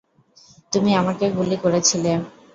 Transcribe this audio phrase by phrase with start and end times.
[0.73, 2.11] তুমি আমাকে গুলি করেছিলে।